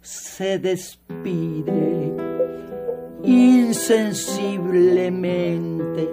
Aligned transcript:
se 0.00 0.58
despide 0.58 2.14
insensiblemente 3.22 6.08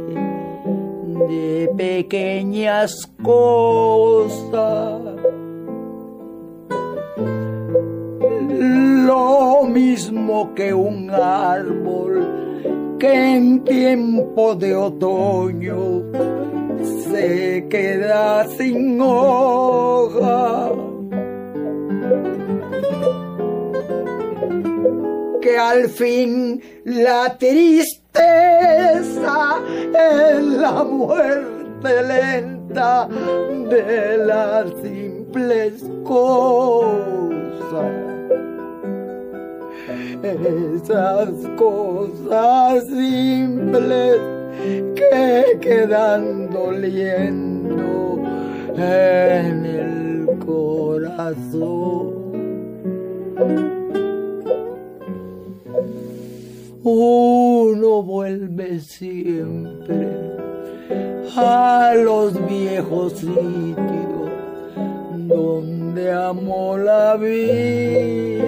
de 1.30 1.70
pequeñas 1.78 3.10
cosas. 3.24 5.02
Lo 8.50 9.64
mismo 9.66 10.54
que 10.56 10.74
un 10.74 11.12
árbol 11.12 12.98
que 13.00 13.36
en 13.36 13.64
tiempo 13.64 14.56
de 14.56 14.76
otoño 14.76 16.04
se 17.10 17.68
queda 17.70 18.48
sin 18.58 19.00
hoja. 19.02 20.45
Al 25.58 25.90
fin 25.90 26.62
la 26.84 27.38
tristeza 27.38 28.00
es 29.94 30.44
la 30.44 30.84
muerte 30.84 32.04
lenta 32.04 33.08
de 33.70 34.18
las 34.18 34.70
simples 34.82 35.84
cosas 36.04 37.06
esas 40.26 41.30
cosas 41.56 42.86
simples 42.88 44.18
que 44.96 45.58
quedan 45.62 46.50
doliendo 46.50 48.20
en 48.76 49.66
el 49.66 50.28
corazón. 50.46 52.16
Uno 56.88 58.04
vuelve 58.04 58.80
siempre 58.80 60.08
a 61.36 61.96
los 61.96 62.34
viejos 62.48 63.14
sitios 63.14 64.30
donde 65.28 66.12
amó 66.12 66.78
la 66.78 67.16
vida 67.16 68.46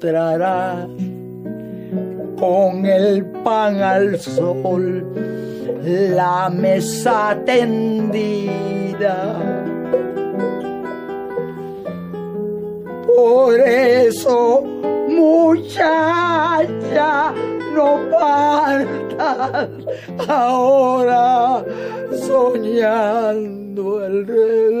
encontrarás 0.00 0.88
con 2.38 2.84
el 2.86 3.29
pan 3.44 3.80
al 3.82 4.18
sol 4.18 5.04
la 5.84 6.50
mesa 6.50 7.36
tendida. 7.44 9.16
Por 13.06 13.60
eso, 13.60 14.62
muchacha, 15.08 16.32
no 17.74 17.98
partas 18.10 19.68
ahora 20.28 21.64
soñando 22.26 24.04
el 24.06 24.26
regreso. 24.26 24.80